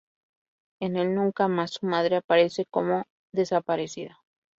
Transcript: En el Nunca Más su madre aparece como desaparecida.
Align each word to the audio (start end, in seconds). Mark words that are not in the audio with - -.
En 0.79 0.95
el 0.95 1.13
Nunca 1.13 1.47
Más 1.47 1.73
su 1.73 1.85
madre 1.85 2.15
aparece 2.15 2.65
como 2.65 3.05
desaparecida. 3.31 4.17